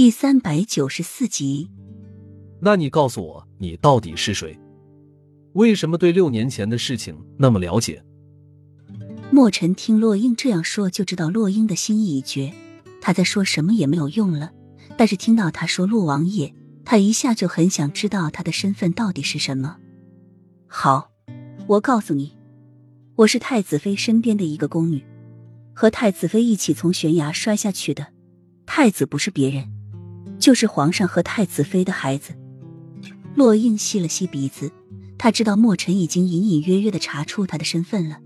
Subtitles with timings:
[0.00, 1.68] 第三百九十四集。
[2.58, 4.58] 那你告诉我，你到底是谁？
[5.52, 8.02] 为什么对六年前的事情那么了解？
[9.30, 12.50] 莫尘听洛英这样说，就知道洛英的心意已决，
[13.02, 14.52] 他在说什么也没有用了。
[14.96, 19.76] 但是听到他说洛王爷，他一下就很想知道他的身份到底是什么。
[20.66, 21.10] 好，
[21.66, 22.38] 我告诉你，
[23.16, 25.04] 我是太子妃身边的一个宫女，
[25.74, 28.14] 和太子妃一起从悬崖摔下去的。
[28.64, 29.70] 太子不是别人，
[30.40, 32.32] 就是皇上和太子妃的孩子。
[33.36, 34.72] 洛英吸了吸鼻子，
[35.16, 38.18] 他知道墨尘已经隐隐约约的查出他的身份了。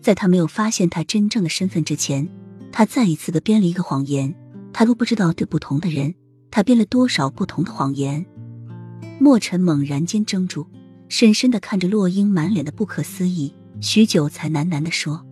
[0.00, 2.28] 在他没有发现他真正的身份之前，
[2.70, 4.32] 他再一次的编了一个谎言。
[4.72, 6.14] 他都不知道对不同的人，
[6.50, 8.24] 他编了多少不同的谎言。
[9.18, 10.66] 墨尘猛然间怔住。
[11.08, 15.22] 深深的看着洛英，满脸的不可思议，许久才喃喃的说：“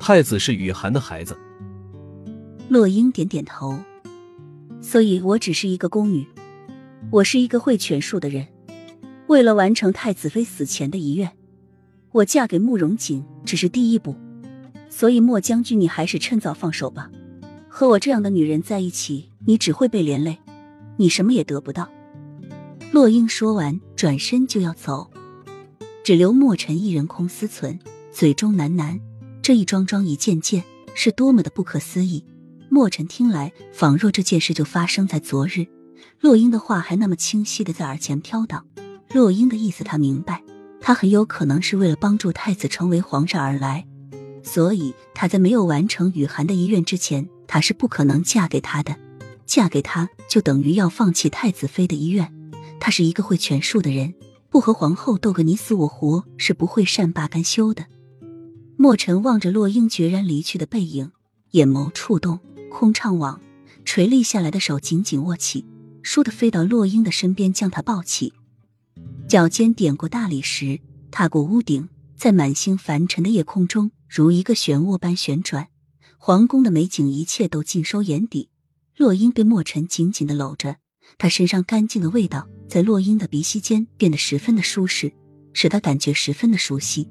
[0.00, 1.36] 太子是雨涵的孩子。”
[2.70, 3.78] 洛英点点头。
[4.88, 6.24] 所以我只是一个宫女，
[7.10, 8.46] 我是一个会权术的人。
[9.26, 11.28] 为了完成太子妃死前的遗愿，
[12.12, 14.14] 我嫁给慕容锦只是第一步。
[14.88, 17.10] 所以莫将军，你还是趁早放手吧。
[17.68, 20.38] 和我这样的女人在一起，你只会被连累，
[20.98, 21.90] 你什么也得不到。
[22.92, 25.10] 洛英说完，转身就要走，
[26.04, 27.76] 只留莫尘一人空思忖，
[28.12, 29.00] 嘴中喃喃
[29.42, 30.62] ：“这一桩桩一件件，
[30.94, 32.24] 是多么的不可思议。”
[32.68, 35.66] 莫尘听来，仿若这件事就发生在昨日。
[36.20, 38.66] 洛英的话还那么清晰的在耳前飘荡。
[39.12, 40.42] 洛英的意思他明白，
[40.80, 43.86] 他很有可能是为了帮助太子成为皇上而来，
[44.42, 48.96] 所以他在没有完成雨涵的遗愿之前，他是不可能嫁给他的。
[49.46, 52.32] 嫁给他，就等于要放弃太子妃的遗愿。
[52.80, 54.12] 他是一个会权术的人，
[54.50, 57.86] 不和皇后斗个你死我活是不会善罢甘休的。
[58.76, 61.12] 莫尘望着洛英决然离去的背影，
[61.52, 63.38] 眼眸触动，空怅惘，
[63.84, 65.64] 垂立下来的手紧紧握起，
[66.02, 68.32] 倏地飞到洛英的身边，将她抱起，
[69.28, 75.68] 脚尖点过大理石，踏过屋顶，在满星繁尘的夜空中，如一个漩涡般旋转。
[76.18, 78.48] 皇宫的美景，一切都尽收眼底。
[78.96, 80.76] 洛英被莫尘紧紧的搂着。
[81.18, 85.12] 他身上干净的味道，在洛英的鼻息间变得十分的舒适，
[85.52, 87.08] 使他感觉十分的熟悉。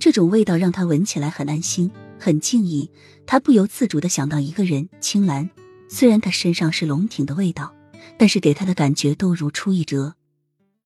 [0.00, 2.90] 这种味道让他闻起来很安心，很敬意。
[3.26, 5.48] 他不由自主的想到一个人——青兰。
[5.88, 7.74] 虽然他身上是龙挺的味道，
[8.18, 10.14] 但是给他的感觉都如出一辙。